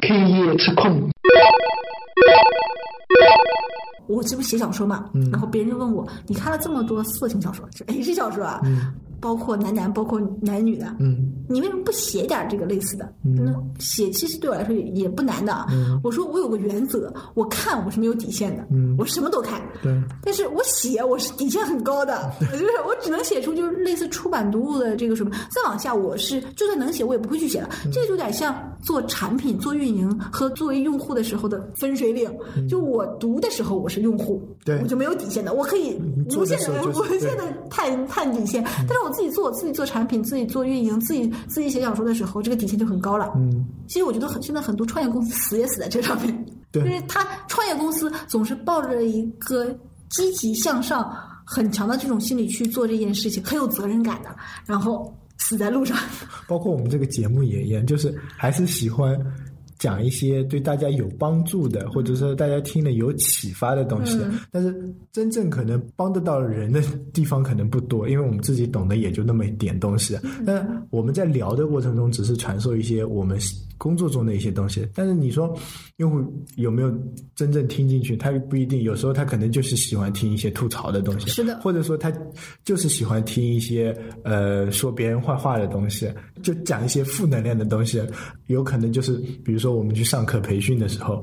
[0.00, 1.10] K 夜之控，
[4.06, 8.60] 我这不写小说嘛，然后别人就问我，你看了这么多色情小说，这 H 小说啊，
[9.20, 13.12] 包括男男，包括男女的，嗯你为什么不写点这个类似的？
[13.22, 15.66] 那写其实对我来说也也不难的。
[16.02, 18.64] 我说我有个原则，我看我是没有底线的，
[18.98, 19.60] 我什么都看。
[19.82, 19.92] 对，
[20.22, 27.68] 但是我写我是底线很高的， 就是我只能写出就是类似出版读物的这个什么，再往下我是就算能写我也不会去写了。
[27.92, 32.30] 这个就有点像做产品、做运营和作为用户的时候的分水岭。
[32.68, 35.98] 就我读的时候我是用户，对我就没有底线的，我可以
[36.36, 38.62] 无限的、无限的探探底线。
[38.64, 43.32] 但是我自己做，自己做产品，自己做运营，自己自己写小说的时候，这个底线就很高了。
[43.36, 49.66] 嗯，其实我觉得很现在很多创业公司死也死在这上面，对就是他创业公司总是抱着一个
[50.10, 51.10] 积极向上、
[51.44, 54.34] 很强的这种心理去做这件事情，很有责任感的，
[54.66, 55.96] 然后死在路上。
[56.46, 59.18] 包括我们这个节目也一样，就是还是喜欢
[59.78, 64.18] 讲一些对大家有帮助的，或者说大家听了有启发的东西。
[64.50, 64.74] 但是
[65.12, 70.18] 真正可能帮得到人的地方可能不多，因为我们自己懂得也就那么一点东西。
[70.44, 73.38] 但我们在聊的过程中，只是传授一些我们
[73.78, 74.86] 工作中的一些东西。
[74.94, 75.56] 但是你说
[75.96, 76.92] 用户有没有
[77.34, 78.16] 真正听进去？
[78.16, 82.12] 他不一定，有时候他可能就是喜欢听一些吐槽的东西，是的或者说他
[82.64, 86.12] 就是喜欢听一些呃说别人坏话的东西，
[86.42, 88.02] 就讲一些负能量的东西，
[88.48, 91.22] 有可能就是比如说我们去上课培训的时候。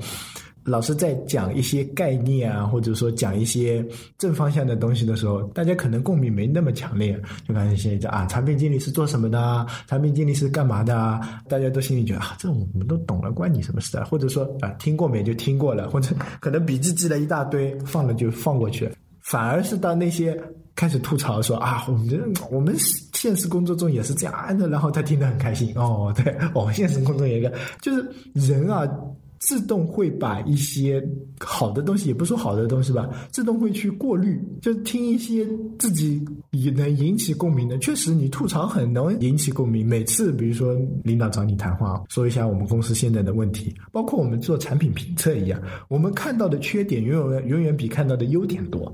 [0.66, 3.86] 老师在讲一些概念啊，或者说讲一些
[4.18, 9.64] 正方向的东西的时候，大家可能共鸣没那么强烈，就感觉现在讲啊，产品经理是做什么的啊？
[9.86, 11.40] 产品经理是干嘛的啊？
[11.48, 14.04] 大家都心里觉得啊，这我们都懂了，关你什么事啊？
[14.10, 18.90] 或者说啊，听过没就听过了，或者可能笔记记了一大堆，放了就放过去。
[19.20, 20.36] 反而是到那些
[20.74, 22.18] 开始吐槽说啊，我们这
[22.50, 22.74] 我们
[23.12, 28.84] 现实工作中也是这样的，然后他听得很开心哦，对，哦，现实工作也一个，就是人啊。
[29.38, 31.02] 自动会把一些
[31.40, 35.46] 好的东西，也不说好的东西吧，自动会去过滤，就听一些
[35.78, 37.78] 自己也能引起共鸣的。
[37.78, 39.86] 确实，你吐槽很能引起共鸣。
[39.86, 40.74] 每次比如说
[41.04, 48.92] 领导找你谈话，说一下我们公司现在的问题，包括我们做产品评测一样，我们看到的缺点永远永远比看到的优点多。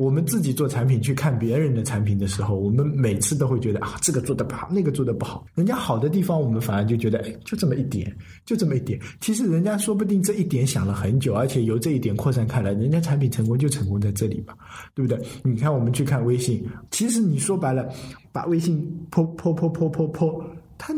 [0.00, 5.44] 我们自己做产品去看别人的产品的时候，我们每次都会觉得啊，这个做的不好，那个做的不好。
[5.54, 8.10] 人家好的地方，我们反而就觉得，哎，就这么一点，
[8.46, 8.98] 就这么一点。
[9.20, 14.54] 其实人家说不定这一点想了很久，而且由这一点扩散开来，人家产品成功就成功在这里嘛，
[14.94, 15.20] 对不对？
[15.42, 17.86] 你看，我们去看微信，其实你说白了，
[18.32, 20.42] 把微信泼泼泼泼泼泼，
[20.78, 20.94] 它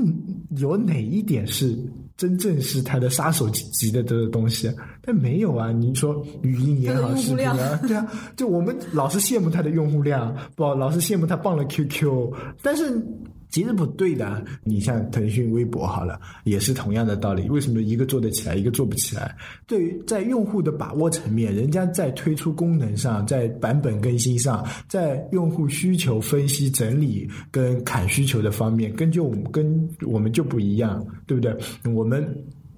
[0.58, 1.76] 有哪一点是
[2.16, 4.70] 真正是他的杀手级的这个东西？
[5.00, 5.72] 但没有啊！
[5.72, 8.06] 你说语音也好，视频啊量， 对啊，
[8.36, 13.04] 就我们老是羡慕他的用户量，不，老是羡慕他傍了 QQ，但是。
[13.52, 17.48] 其实不对的，你像腾讯微博好了，也是同样的道理。
[17.48, 19.36] 为什么一个做得起来，一个做不起来？
[19.66, 31.54] 对于在用户的把握层面，人家在推出功能上，在版本更新上，在用户需求分析整理跟砍需求的方面，跟就我们跟我们就不一样，对不对？
[31.92, 32.26] 我们。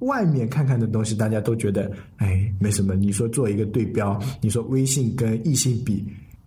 [0.01, 2.95] 外面看看的东西，大家都觉得哎没什么。
[2.95, 6.05] 你说做一个对标，你说微信跟易信比，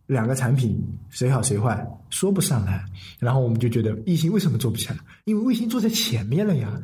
[0.08, 2.84] 两个产品谁好谁坏，说不上来。
[3.20, 4.98] 然后我们就觉得易信为什么做不起来？
[5.26, 6.82] 因为卫星坐在前面了呀。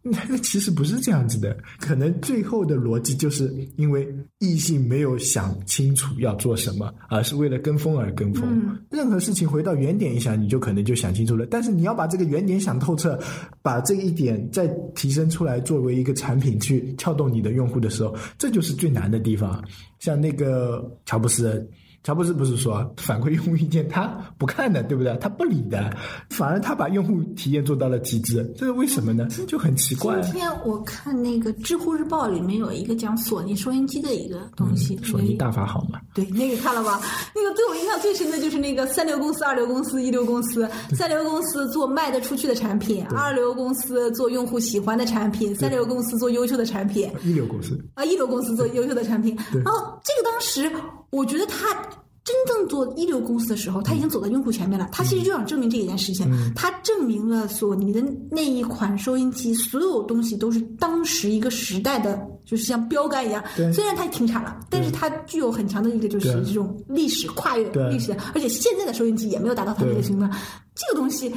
[0.28, 4.08] 那其实不是这样子的，可能最后的逻辑就是因为
[4.38, 8.78] 异性没有想清楚要做什么，而是为了跟风而跟风。
[8.90, 11.44] 任何事情回到原点一想，你就可能就想清楚了。
[11.50, 13.18] 但是你要把这个原点想透彻，
[13.60, 19.62] 把这一点再提升出来，作为一个产品去撬动你的用户的时候，这就是最难的地方。
[19.98, 21.68] 像那个乔布斯。
[22.02, 24.06] 乔布斯不是说反馈用户意见他
[24.38, 25.14] 不看的，对不对？
[25.18, 25.94] 他不理的，
[26.30, 29.28] 反而他把用户体验做到了极致，这是为什么呢？
[29.46, 30.20] 就很奇怪。
[30.22, 36.00] 今天我看那个知乎日报里面有一个讲索尼收音机的一个东西，嗯索尼大法好嘛？
[36.14, 37.00] 对，那个看了吧？
[37.34, 40.68] 那个对我印象最深的就是那个三流公司、二流公司、一流公司。
[40.94, 47.10] 三流公司做卖得出去的产品，二流公司做用户喜欢的产品，三流公司做优秀的产品。
[47.24, 49.36] 一流公司啊，一流公司做优秀的产品。
[49.52, 50.70] 然后这个当时
[51.10, 51.76] 我觉得他。
[52.24, 54.86] 真正做一流公司的时候，他已经走在用户前面了。
[54.92, 63.42] 他其实就想证明这一件事情，他证明了索尼的那一款收音机所有东西都是当时一个时代的，就是像标杆一样。
[63.72, 70.30] 虽然它停产了，但是它具有很强的一个就是这种历史跨越历史，而且现在的收音机也没有达到它那个情况。
[70.74, 71.34] 这个东西，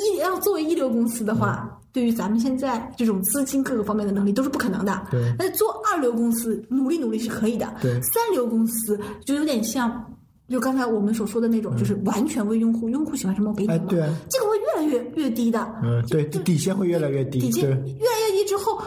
[0.00, 5.06] 一要作为一流公司的话，对于咱们现在这种资金各个方面的能力都是不可能的。
[5.10, 7.72] 对，但是做二流公司努力努力是可以的。
[7.80, 10.04] 对，三流公司就有点像。
[10.48, 13.84] 就刚才我们所说的那种，就是完全为用户，用户喜欢什么我给你哎，嘛。
[13.88, 15.74] 对啊，这个会越来来越越低的。
[15.82, 18.80] 嗯，对，底线会越来越低，底线越来越低之后，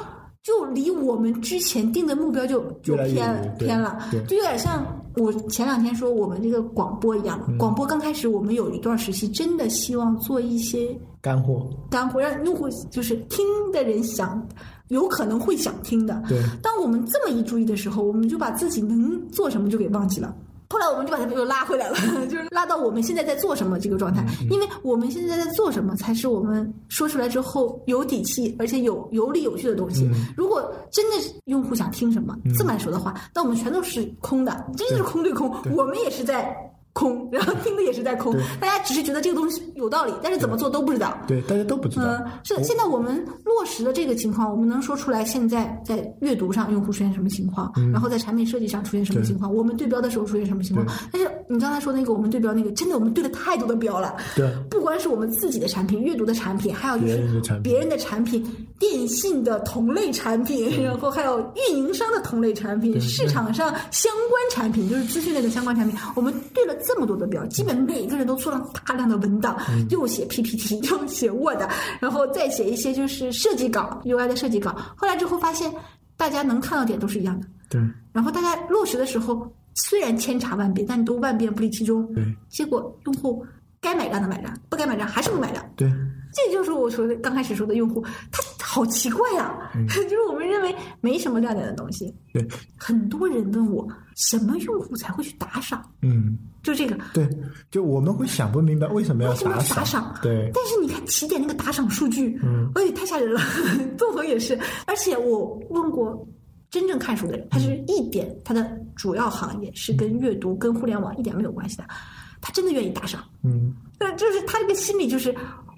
[0.44, 3.98] 就离我们之前定的目标就就偏偏了，
[4.28, 4.86] 就有点像
[5.18, 7.40] 我前两天说我们这个广播一样。
[7.58, 14.46] 广播刚开始我们有一段时期真的希望做一些干货，干货让用户就是听的人想。
[14.90, 16.22] 有可能会想听的。
[16.30, 20.32] 对，当我们这么一注意的时候，我们就把自己能做什么就给忘记了。
[20.70, 21.96] 后来我们就把它又拉回来了，
[22.28, 24.26] 就是拉到我们现在在做什么这个状态。
[24.50, 30.10] 因为我们现在在做什么，才是我们说出来之后有底气，而且有有理有据的东西。
[30.36, 35.50] 如果真的是用户想听什么，这么来说的话，那我们全都是空的，真的是空对空。
[35.76, 36.56] 我们也是在。
[36.96, 41.14] 空，然后听的也是在空，大家只是觉得这个东西有道理，但是怎么做都不知道。
[41.28, 42.06] 对，大家都不知道。
[42.06, 50.88] 嗯，是现在我们落实的这个情况，我们能说出来现在在阅读上用户出现什么情况，然后在产品设计上出现什么情况，我们对标的时候出现什么情况。
[51.12, 54.16] 但是你刚才说那个我们对标那个，真的我们对了太多的标了。
[54.34, 58.42] 对，不光是我们自己的产品、阅读的产品，还有就是别人的产品、
[58.80, 67.46] 电信的同类产品，然后还有运营商的同类产品、市场上相关产品，就是资讯类的相关产品，我们对了这么多的标。
[67.48, 69.58] 基本每个人都做了大量的文档，
[69.90, 71.62] 又写 PPT， 又写 Word，
[72.00, 74.76] 然后再写一些就是设计稿，UI 的设计稿。
[74.96, 75.74] 后来之后发现，
[76.16, 77.48] 大家能看到点都是一样的。
[77.70, 77.82] 对。
[78.14, 82.06] 然后大家落实的时候，虽然千差万别，但都万变不离其宗。
[82.14, 82.24] 对。
[82.50, 83.46] 结果用户
[83.82, 85.64] 该买账的买账，不该买账还是不买账。
[85.76, 85.92] 对。
[86.34, 88.44] 这就是我说的刚开始说的用户，他
[88.76, 92.14] 好奇怪呀， 就是我们认为没什么亮点的东西。
[92.34, 92.46] 对。
[92.78, 93.88] 很多人问我，
[94.18, 95.82] 什么用户才会去打赏？
[96.02, 96.38] 嗯。
[96.62, 97.26] 就这个，对，
[97.72, 100.52] 就我们会想不明白为什么要打赏，对。
[100.54, 103.40] 但是你看起点那个打赏数据，嗯，哎，太吓人了。
[103.98, 106.28] 纵横也是，而且我问过
[106.70, 111.86] 真正看书的人，他是一点，他的主要行业是跟阅读、跟互联网一点没有关系的，
[112.42, 115.34] 他真的愿意打赏，嗯，那就是他这个心理就是。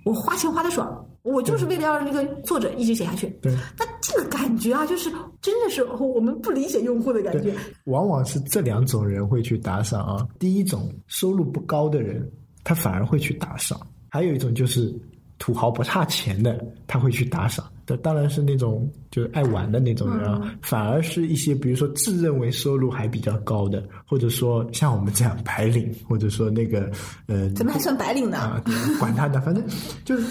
[0.06, 3.28] 我花钱花的爽，我就是为了要让这个作者一直写下去。
[3.42, 7.54] 对，那这个感觉啊，就是真的是我们不理解用户的感觉。
[7.86, 10.28] 往往是这两种人会去打赏啊。
[10.40, 12.30] 第一种收入不高的人，
[12.64, 13.78] 他反而会去打赏；
[14.10, 14.94] 还有一种就是
[15.38, 17.66] 土豪不差钱的，他会去打赏。
[17.86, 26.92] 这当然是那种就是爱玩的那种人啊，反而是一些比如说自认为收入还比较高的，或者说像我们这样白领，或者说那个
[27.28, 28.40] 呃，怎么还算白领呢？
[28.40, 28.62] 啊，
[29.00, 29.64] 管他的，反正
[30.04, 30.26] 就是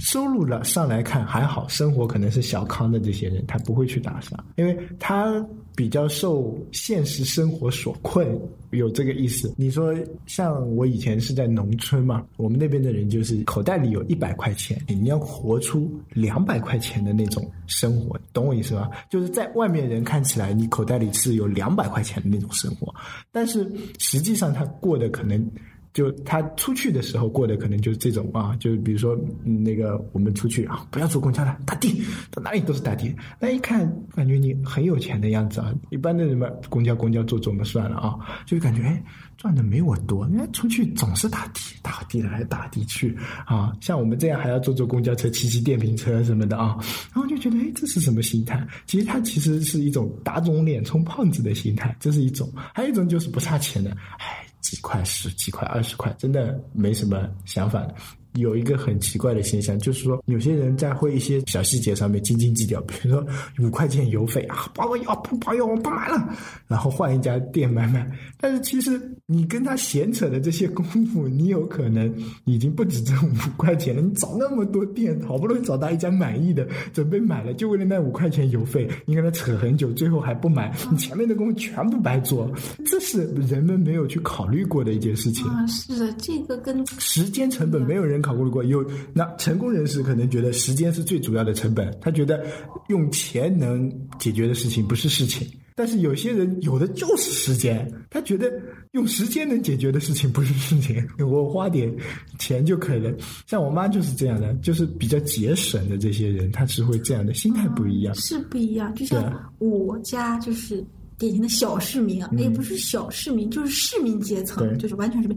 [0.00, 5.46] 收入了上来看还好，生活可能是小康的这些人，他不会去打赏，因为他。
[5.76, 8.38] 比较受现实生活所困，
[8.70, 9.54] 有这个意思。
[9.56, 9.94] 你说
[10.26, 18.90] 像我以前是在农村嘛，我们那边的人就是口袋里有一百块钱，你要活出两百块钱的那种生活，懂我意思吧？
[19.08, 22.94] 就是在外面人看起来你口袋里是有两百块钱的那种生活，
[23.32, 23.66] 但是
[23.98, 25.50] 实际上他过的可能。
[25.92, 31.88] 就他出去的时候过的可能就是这种啊，就是比如说那个我们出去啊，不要坐公交了，打的，
[32.30, 33.12] 到哪里都是打的。
[33.40, 38.14] 那一看感觉你很有钱的样子啊，一般的人嘛，公交公交坐坐嘛算了啊，
[38.46, 39.02] 就感觉哎
[39.36, 46.76] 赚的没我多，人家出去总是打的，打的来打的去啊，像我们这样还要坐坐公交车、骑骑电瓶车什么的啊，
[47.12, 48.64] 然后就觉得哎这是什么心态？
[48.86, 54.46] 其实他其实是一种打肿脸充胖子的心态，这是一种；还有一种就是不差钱的，哎。
[54.60, 57.86] 几块十几块二十块，真的没什么想法。
[58.34, 63.26] 有一个很奇怪的现象，就是说有些人在会一些小细节上面斤斤计较，比如说
[63.58, 66.28] 五块钱邮费啊，包个邮不包邮我不买了，
[66.68, 68.08] 然后换一家店买买。
[68.38, 72.12] 但是其实你跟他闲扯的这些功夫，你有可能
[72.44, 74.00] 已经不止这五块钱了。
[74.00, 82.48] 你找那么多店，好不容易找到一家满意的，准备买了，就为了那五块钱邮费，你跟他扯很久，最后还不买，你前面的功夫全部白做。
[82.86, 85.66] 这是人们没有去考虑过的一件事情啊！
[85.66, 88.19] 是的，这个跟时间成本没有人。
[88.20, 92.44] 考过了过有那成功人士可能觉得时间是最主要的成本，他觉得
[92.88, 95.48] 用钱能解决的事情不是事情。
[95.76, 98.52] 但是有些人有的就是时间，他觉得
[98.90, 101.90] 用时间能解决的事情不是事情，我花点
[102.38, 103.10] 钱就可以了。
[103.46, 108.94] 像我妈就是这样的，就是比较节省的这些人，他是会这样的心态不一样，是不一样。
[108.94, 110.84] 就像我家就是
[111.16, 115.34] 典型的小市民啊，也不是小市民，就是市民阶层，就是完全是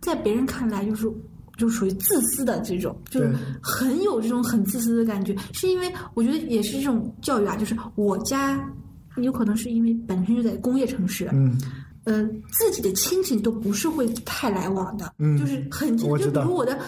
[0.00, 1.08] 在别人看来就是。
[1.56, 3.32] 就属于自私的这种，就是
[3.62, 8.58] 很有这种很自私的感觉，是因为我觉得也是这种教育啊，就是我家
[9.16, 11.56] 有可能是因为本身就在工业城市，嗯，
[12.04, 16.78] 呃，自己的亲戚都不是会太来往的，嗯，就是很近，就比如我的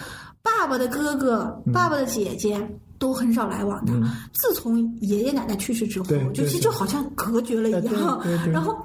[0.41, 2.61] 爸爸的哥哥、爸爸的姐姐
[2.99, 3.93] 都很少来往的。
[4.33, 8.21] 自从爷爷奶奶去世之后，就其实就好像隔绝了一样，
[8.51, 8.77] 然后。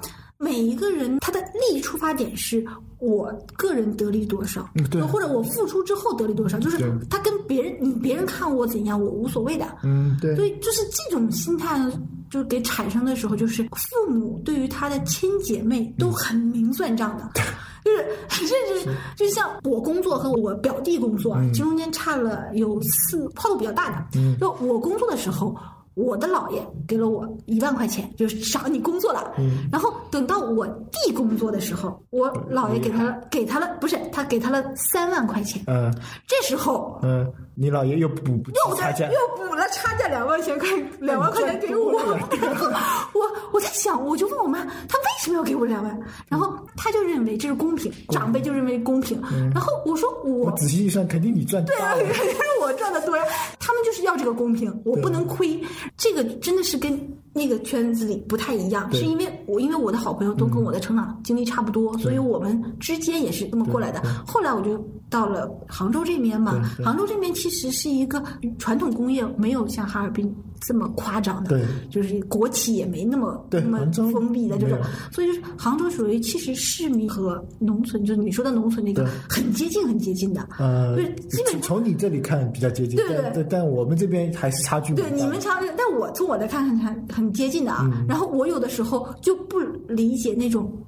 [0.43, 2.65] 每一个人他的利益出发点是
[2.99, 5.01] 我个人得利多少，嗯对。
[5.01, 6.77] 或者我付出之后得利多少，就是
[7.09, 9.65] 他跟别人你别人看我怎样，我无所谓的。
[9.83, 11.93] 嗯，对，所以就是这种心态呢，
[12.29, 17.29] 就给产生的时候，就是父母对于他的亲姐妹都很明算账的，
[17.85, 24.37] 就是甚至就像我工作和我表弟工作，中间差了有四跨度比较大的。
[24.39, 25.55] 就我工作的时候。
[25.95, 29.33] 我的姥爷给了我一万块钱，就是赏你工作了。
[29.37, 35.61] 嗯然后等到我弟工作的时候，我姥爷给他了，给他了，不是他给他了三万块钱。
[35.67, 35.93] 嗯
[36.27, 40.67] 这时候嗯，你姥爷又补不又差价，又补了差价两万块钱，块
[40.99, 41.93] 两万块钱给 我。
[42.41, 42.67] 然后
[43.13, 45.99] 我我在想，我就问我妈，她为什么要给我两万？
[46.27, 49.21] 然后她就认为这是公平，长辈就认为公平。
[49.53, 53.23] 然后我说我我仔细一算，肯定你赚对啊，肯定是我赚的多呀。
[53.59, 55.59] 他们就是要这个公平，我不能亏。
[55.95, 56.91] 这个真的是跟
[57.33, 64.01] 那个圈子里不太一样，是因为我因为我的好朋友都跟我的成长经历差不多，所以我们之间也是这么过来的。
[64.25, 68.23] 后来我就到了杭州这边嘛，杭州这边其实是一个
[68.59, 70.31] 传统工业没有像哈尔滨
[70.65, 71.61] 这么夸张的，对。
[71.89, 74.77] 就是国企也没那么那么封闭的这种，
[75.11, 85.11] 所以就是杭州属于其实市民和农村，就是你说的农村那个很接近很接近的，呃就是基本上从你这里看比较接近，对对但我们这边还是差距蛮对。
[85.11, 87.89] 你们差距，但我从我来看很很很接近的啊。
[87.93, 88.05] 嗯。
[88.07, 90.82] 然后我有的时候就不理解那种，呃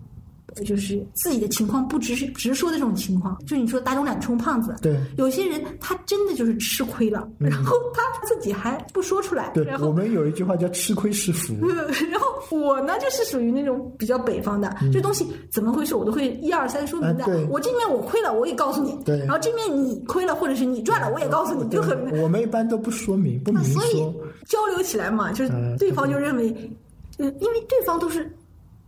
[0.63, 3.38] 就是自己的情况不直直说的这种情况。
[3.45, 11.53] 就你说打肿脸充胖子，对嗯有些人他真的就是吃亏了，然后他自己还不说出来，对然，后我们有一句话叫“吃亏是福
[12.12, 17.25] 然后我呢，就是属于那种比较北方的，这东西怎么回事，我都会一二三说明的。
[17.50, 18.97] 我这面我亏了，我也告诉你。
[19.03, 24.13] 对然后这面你亏了，或者是你赚了，我也告诉你，”，就很我们一般都不说明，不明所以说。
[24.45, 26.50] 交流起来嘛，就是嗯对方就认为，
[27.17, 28.31] 嗯，因为对方都是，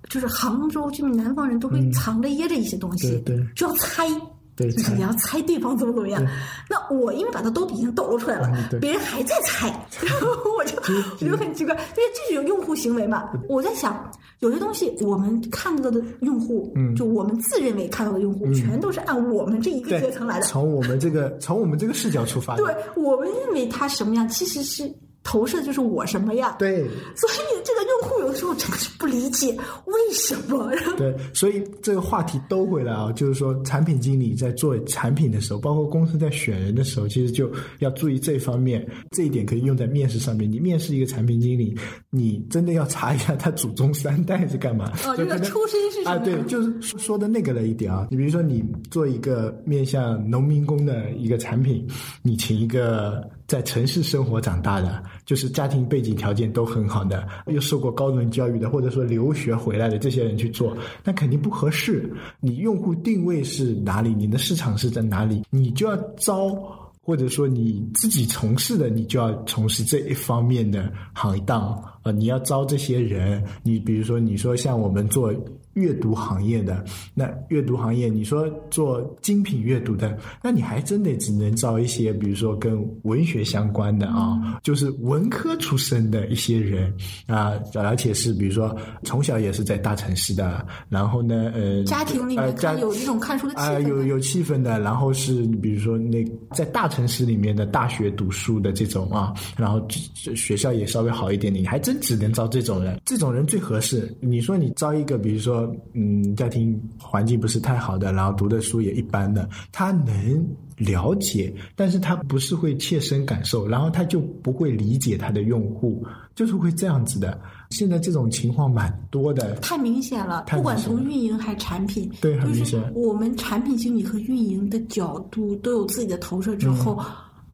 [0.10, 4.08] 就是杭州这边南方人都会藏着掖着一些东西，嗯对对就要猜。
[4.56, 6.20] 对就是你要猜对方怎么怎么样。
[6.68, 9.68] 那我因为把它兜底已经抖露出来了，嗯别人还在猜，
[10.02, 10.76] 然后我就
[11.22, 13.30] 我就很奇怪，因为这种用户行为嘛。
[13.48, 20.46] 我在想，有些东西我们看到的用户，嗯就我们自认为看到的用户，全都是按我们这一个阶层来的。
[20.48, 24.92] 从我们这个从我们这个视角出发的，对我们认为他什么样，其实是
[25.28, 26.56] 投射的就是我什么呀。
[26.58, 29.52] 对所以这个用户有的时候真的是不理解
[29.86, 38.88] 为什么，对，所以这个话题兜回来啊，就是说产品经理在做产品的时候，包括公司在选人的时候，其实就要注意这方面。
[39.12, 40.50] 这一点可以用在面试上面。
[40.50, 41.78] 你面试一个产品经理，
[42.10, 46.12] 你真的要查一下他祖宗三代是干嘛，哦，这个出身是什么？
[46.12, 48.08] 啊，对，就是说说的那个了一点啊。
[48.10, 51.86] 你比如说，你做一个面向农民工的一个产品，
[52.22, 62.14] 你请一个在城市生活长大的，就是家庭背景条件都很好的，又受过高等教育的，或者说留学回来的这些人去做，那肯定不合适。
[62.40, 64.14] 你用户定位是哪里？
[64.14, 65.44] 你的市场是在哪里？
[65.50, 66.84] 你就要招。
[67.08, 73.44] 或者说你自己从事的，你就要从事这一方面的行当，呃，你要招这些人。
[73.64, 75.34] 你比如说，你说像我们做
[75.74, 76.84] 阅读行业的，
[77.14, 86.92] 那阅读行业，你说做精品阅读的，那你还真得只能招一些，比如说跟文学相关的啊，就是文科出身的一些人
[87.28, 93.90] 啊，而且是比如说从小也是在大城市的，然后呢，呃，家庭里呃家面有一种看书的气啊、氛的。
[93.90, 104.16] 有有气氛的，然后是比如说那在大城市里面的大学读书的这种啊，然后学校也稍微好一点点，你还真只能招这种人，这种人最合适。
[104.22, 117.40] 你说你招一个，比如说嗯，家庭环境不是太好的，然后读的书也一般的，他能了解，但是他不是会切身感受，然后他就不会理解他的用户，就是会这样子的。
[117.72, 126.98] 现在这种情况蛮多的，太明显了，太不管从运营还是产品，对很就是明显我们产品经理和运营的角度都有自己的投射之后，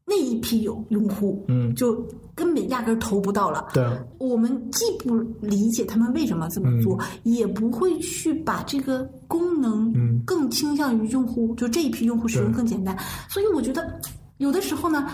[0.05, 2.05] 那一批有用户，嗯就
[2.35, 3.67] 根本压根儿投不到了。
[3.73, 3.85] 对
[4.17, 12.97] 我们既不理解他们为什么这么做，也不会去把这个功能嗯更倾向于用户，就这一批用户使用更简单。
[13.29, 13.99] 所以我觉得
[14.37, 15.07] 有的时候呢。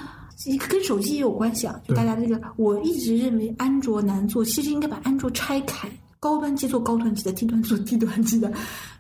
[0.70, 5.90] 跟手机也有关系啊，就大家这个，我一直认为安卓难做，其实应该把安卓拆开，
[6.20, 8.52] 高端机做高端机的， 低端做低端机的，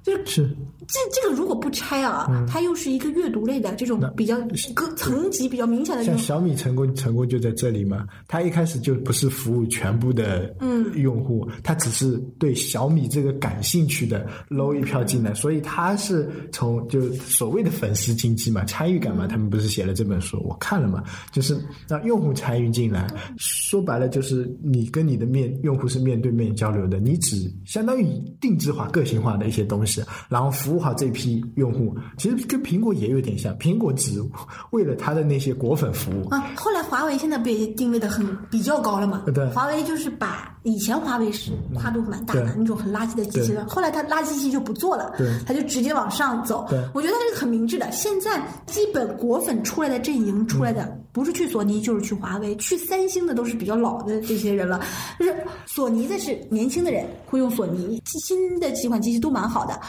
[0.03, 0.49] 就是是。
[0.87, 4.39] 这这个如果不拆啊，它又是一个阅读类的这种比较
[4.73, 10.79] 个层级比较明显的，像小米成功成功就在这里嘛，它一开始就不是服务全部的嗯。
[10.95, 21.55] 用户，它只是对小米这个感兴趣的搂一票进来，所以它是从就所谓的粉丝经济嘛，参与感嘛，他们不是写了这本书，我看了嘛，就是
[21.87, 23.05] 让用户参与进来，
[23.37, 28.05] 说白了就是你跟你的面用户是面对面交流的，你你只相当于
[28.39, 31.95] 定制化、个性化的一些东西，然后服务好这批用户。
[32.19, 34.21] 其实跟苹果也有点像，苹果只
[34.69, 36.29] 为了它的那些果粉服务。
[36.29, 39.23] 啊，后来华为现在不也定位的很比较高了嘛？
[39.33, 46.79] 对华为就是把以前华为是跨度蛮大的对那种很垃圾的机器人，后来它垃圾机器就不做了，对它就直接往上走对。
[46.93, 47.91] 我觉得它这个很明智的。
[47.91, 54.79] 现在基本果粉出来的阵营出来的，嗯不是去索尼就是去华为，去三星的都是比较老的这些人了。
[55.17, 55.35] 就是
[55.65, 59.79] 索尼的是年轻的人会用索尼，新的几款机器都蛮好的，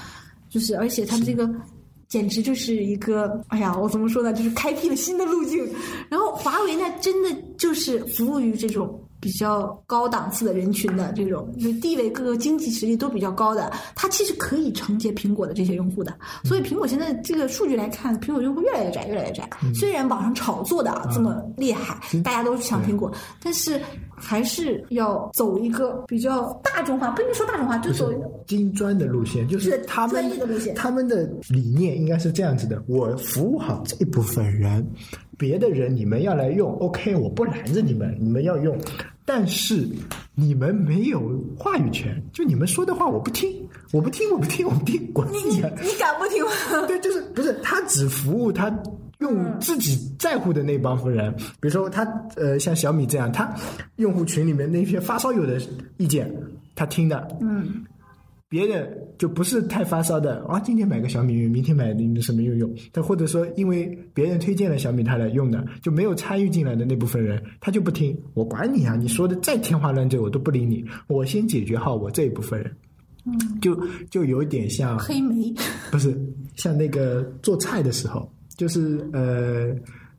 [0.49, 1.49] 就是而且他们这个。
[2.11, 4.33] 简直就是一个，哎呀，我怎么说呢？
[4.33, 5.65] 就是开辟了新的路径。
[6.09, 16.13] 然后华为呢，真的就是服务于这种比较高档次的人群的这种，就是地位、各个经济实力都比较高的，它其实可以承接苹果的这些用户的。
[16.45, 19.49] 所以苹果现在这个数据来看，苹果用户越来越窄，越来越窄。
[19.75, 23.13] 虽然网上炒作的这么厉害，大家都抢苹果，
[23.43, 23.81] 但是
[24.15, 30.75] 还是要走一个比较大众化，不一定说大众化，就走一个金砖的路线，就是是他们专业的路线。
[30.75, 34.87] 他们的理念应该是这样子的：我服务好这一部分人，
[35.41, 38.77] 别的人你们要来用，OK，我不拦着你们，你们要用，
[39.25, 39.89] 但是
[40.35, 43.51] 你们没有话语权，就你们说的话我不听，
[43.91, 46.87] 我不听，我不听，我不听，管你你敢不听吗？
[46.87, 48.71] 对，就是不是他只服务他
[49.21, 52.05] 用自己在乎的那帮夫人，比如说他
[52.37, 53.51] 呃像小米这样，他
[53.97, 55.59] 用户群里面那些发烧友的
[55.97, 56.31] 意见，
[56.75, 57.83] 他听的，嗯，
[58.51, 72.77] 别人就不是太发烧的啊，今天买个小米用，明天买那什么用用，他或者说因为别人推荐了小米他来用的，就没有参与进来的那部分人，他就不听，我管你啊，你说的再天花乱坠我都不理你，我先解决好我这一部分人。
[73.25, 73.81] 嗯，就
[74.11, 75.55] 就有点像黑莓。
[75.93, 76.21] 不是
[76.57, 79.73] 像那个做菜的时候，就是呃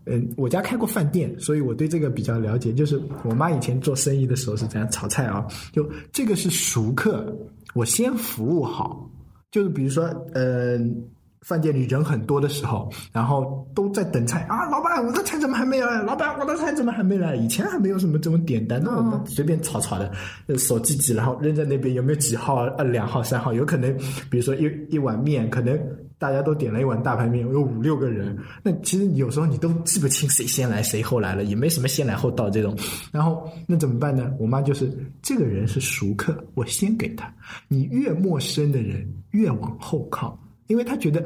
[0.05, 2.73] 嗯，我家开过饭店，所以我对这个比较了解。
[2.73, 7.35] 就是我妈以前做生意的时候是这样炒菜啊，就这个是熟客，
[7.73, 9.09] 我先服务好。
[9.51, 11.03] 就是比如说，嗯、
[11.41, 16.01] 饭店里人很多的时候，然后都在等菜啊，老板，我的菜怎么还没来？
[16.03, 17.35] 老板，我的菜怎么还没来？
[17.35, 20.11] 以前还没有什么这种点单，那我们随便炒炒的，
[20.47, 22.63] 呃手机挤，然后扔在那边，有没有几号？
[22.77, 23.91] 呃，两号、三号，有可能，
[24.29, 25.77] 比如说一一碗面，可能
[26.19, 32.77] 大家都点了一碗大排面，有五六个人，那其实有时候你都记不清谁先来谁后来了，也没什么先来后到这种。
[33.11, 34.31] 然后那怎么办呢？
[34.39, 34.91] 我妈就是
[35.23, 37.33] 这个人是熟客，我先给他。
[37.67, 40.37] 你越陌生的人越往后靠，
[40.71, 41.23] 因为他觉得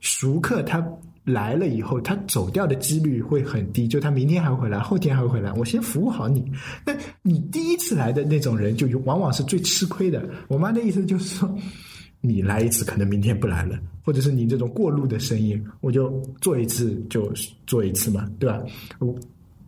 [0.00, 0.86] 熟客他
[1.24, 6.44] 来了以后，他走掉的几率会很低，就他明天还会回来，后天还会回来，我先服务好你。
[6.84, 6.92] 那
[7.22, 10.28] 你第一次来的那种人，就往往是最吃亏的。
[10.48, 11.58] 我妈的意思就是说。
[12.24, 17.32] 你来一次，可能明天不来了，或者是你这种过路的生意，我就做一次就
[17.66, 18.62] 做一次嘛，对吧？
[19.00, 19.12] 我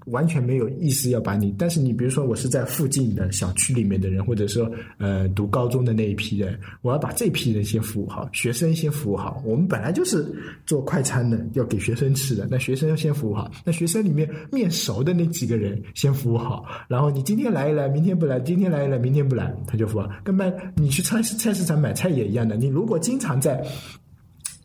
[0.07, 9.43] 完全没有意思要把你，但是你比如说我是在附近的小区里面的人，或者说呃读高中的那一批人，我要把这批人先服务好，学生先服务好。
[9.45, 10.27] 我们本来就是
[10.67, 13.51] 做快餐的，要给学生吃的，那学生要先服务好。
[13.65, 20.11] 那学生里面面熟的那几个人先服务好，然后你今天来一来，明天不来，今天来一来，明天不来，他就服务好。
[20.23, 23.65] 跟卖你去菜市菜市场买菜也一样的，你如果经常在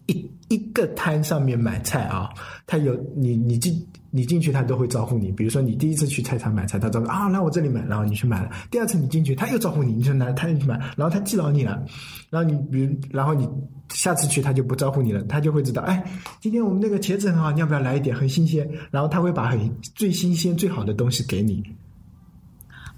[0.08, 2.30] 一一个摊上面买菜啊，
[2.66, 5.32] 他有你你进你进去，他都会招呼你。
[5.32, 8.50] 比如说你第一次去菜场买菜，他招呼啊来我这里买，然后你去买了。
[8.72, 11.84] 第二次你进去，他又招呼你，你说来他就去买，然后他记牢你了，
[12.30, 13.48] 然后你比如然后你
[13.90, 16.04] 下次去他就不招呼你了，他就会知道，哎，
[16.40, 18.70] 今天我们那个茄子很好，你要不要来一点，很新鲜。
[18.92, 19.60] 然后他会把很
[19.96, 21.64] 最新鲜最好的东西给你。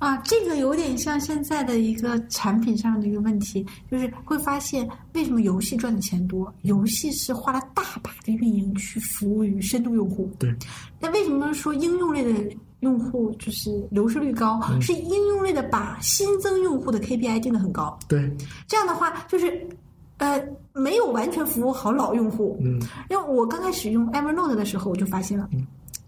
[0.02, 6.52] 啊，这个有点像现在的一个产品上的一个问题，就是会发现为什么游戏赚的钱多？
[6.64, 10.28] 游戏是花了大把的运营去服务于深度用户。
[10.40, 10.52] 对，
[11.00, 14.60] 那为什么说应用类的用户就是流失率高？
[14.82, 17.98] 是应用类的把新增用户的 KPI 定的很高。
[18.08, 18.28] 对，
[18.68, 19.70] 这样的话就是。
[20.18, 20.40] 呃，
[20.74, 22.56] 没有完全服务好老用户。
[22.62, 25.50] 嗯，因为我刚开始用 Evernote 的时候，我就发现了，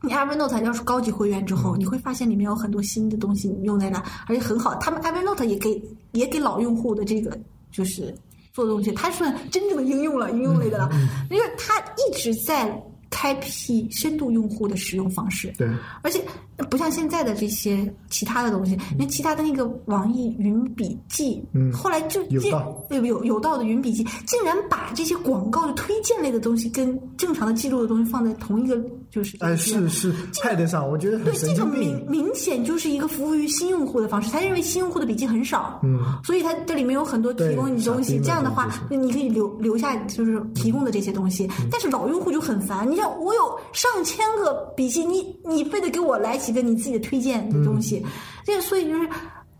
[0.05, 4.75] 你 Evernote 要是高级会员之后，你会发现里面有很多新的东西你用在那，而且很好。
[4.75, 7.39] 他们 Evernote 也给也给老用户的这个
[7.71, 8.13] 就是
[8.51, 10.89] 做东西，它算真正的应用了，应用类的了，
[11.31, 12.69] 因为它一直在
[13.13, 15.53] 开辟深度用户的使用方式。
[15.55, 15.67] 对，
[16.01, 16.19] 而且
[16.67, 22.41] 不像现在的这些其他的东西，因为其他的那个网易云笔记，嗯后来就有
[22.89, 32.03] 有有道的云笔记，竟然把这些广告的推荐类的东西跟正常的记录的东西放在同一个就是哎，是是派得上，我觉得对，这个明。
[32.09, 34.31] 明显就是一个服务于新用户的方式。
[34.31, 38.19] 他认为新用户的笔记很少，嗯，所以他这里面有很多提供你东西。
[38.19, 41.45] 这样的话这，你可以留留下就是提供的这些东西。
[41.59, 48.11] 嗯但是老用户就很烦，你像我有上千个笔记，你你非得给我来几个你自己的推荐的东西，嗯
[48.45, 49.09] 这个所以就是。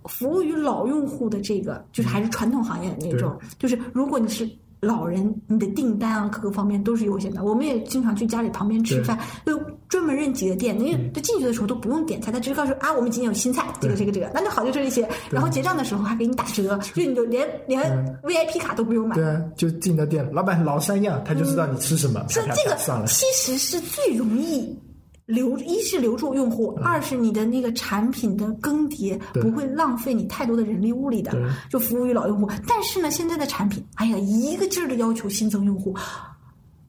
[0.06, 4.46] 服务于老用户的这个，就是还是传统行业的那种，就是如果你是。
[4.84, 7.44] 老人，你的订单啊，各个方面都是优先的。
[7.44, 15.08] 我们也经常去家里旁边吃饭，就专门认几个店，因为就进去的时候都不用点菜，他直接告诉啊，我们今天有新菜，这个这个这个，那就好就这一些。
[15.32, 17.82] 然后结账的时候还给你打折，就你就连连
[18.24, 19.16] VIP 卡都不用买。
[19.16, 22.24] 对啊，就进的店，老板老三样，他就知道你吃什么。
[22.30, 24.78] 说这个，其实是最容易。
[25.26, 31.32] 留一是留住用户，二是你的那个产品的更迭不会浪费你太多的人力物力的，
[31.70, 32.50] 就服务于老用户。
[32.68, 35.96] 但是呢，现在的产品，哎呀，一个劲儿的要求新增用户，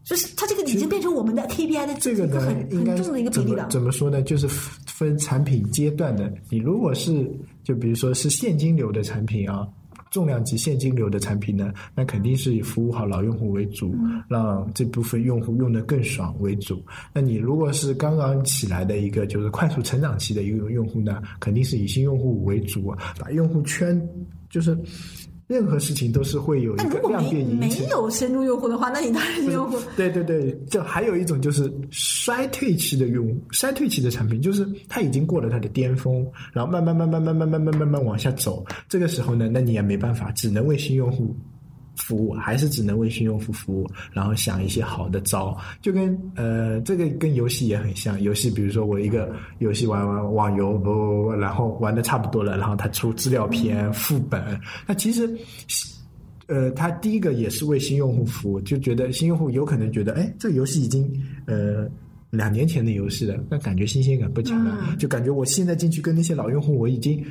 [0.02, 3.68] 就是它这个已经变成我们的 KPI 的这个很很重的一个比例了。
[3.70, 4.20] 怎么说呢？
[4.22, 4.48] 就是
[4.86, 6.32] 分产品阶段的。
[6.50, 7.30] 你如果是
[7.62, 9.66] 就比如说是现金流的产品啊。
[10.14, 13.92] 重量级现金流的产品呢，那肯定是以服务好老用户为主，
[14.29, 16.81] 让这部分用户用的更爽为主。
[17.12, 24.00] 那你如果是刚刚起来的一个就是快速成长期的一个用户呢，肯定是以新用户为主，把用户圈
[24.48, 24.79] 就是。
[25.54, 27.82] 任何事情都是会有一个量变引起。
[27.82, 29.78] 没有深度用户的话，那你当然是用户。
[29.96, 38.64] 对对对，就还有一种就是衰退期的用衰退期的产品，就是它已经过了它的巅峰，然后慢慢慢慢慢慢慢慢慢慢往下走。
[38.88, 41.36] 这个时候呢，那你也没办法，只能为新用户。
[41.96, 48.20] 服务还是只能为新用户服务，然后想一些好的招，就跟呃这个跟游戏也很像。
[48.20, 55.28] 游戏比如说我一个游戏玩玩网游，不不不，然后玩的差不多了，然后他出资料片副本，那其实
[56.46, 61.09] 呃他第一个也是为新用户服务，就觉得新用户有可能觉得，哎，这个游戏已经
[61.46, 61.88] 呃
[62.30, 67.24] 两年前的游戏了，那感觉新鲜感不强了，就感觉我现在进去跟那些老用户我已经。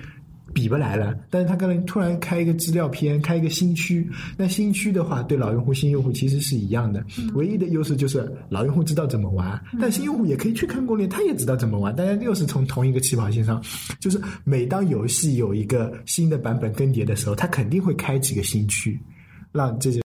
[0.54, 13.60] 比不来了，但是他可能突然开一个资料片，开一个新区，那新区的话，对老用户、新用户其实是一样的，唯一的优势就是老用户知道怎么玩，但新用户也可以去看攻略，他也知道怎么玩，大家又是从同一个起跑线上，
[14.00, 19.00] 就是每当游戏有一个新的版本更迭的时候，他肯定会开几个新区，
[19.52, 20.03] 让这些